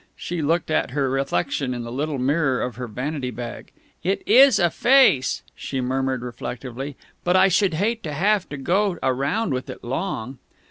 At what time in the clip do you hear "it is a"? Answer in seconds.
4.01-4.71